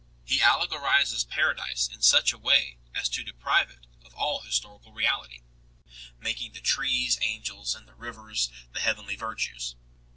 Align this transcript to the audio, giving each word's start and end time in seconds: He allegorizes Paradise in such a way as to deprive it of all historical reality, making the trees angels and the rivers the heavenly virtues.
He 0.25 0.39
allegorizes 0.41 1.25
Paradise 1.29 1.87
in 1.87 2.01
such 2.01 2.33
a 2.33 2.37
way 2.39 2.79
as 2.91 3.07
to 3.09 3.23
deprive 3.23 3.69
it 3.69 3.85
of 4.03 4.15
all 4.15 4.39
historical 4.41 4.91
reality, 4.91 5.43
making 6.17 6.53
the 6.53 6.59
trees 6.59 7.19
angels 7.21 7.75
and 7.75 7.87
the 7.87 7.93
rivers 7.93 8.49
the 8.73 8.79
heavenly 8.79 9.15
virtues. 9.15 9.75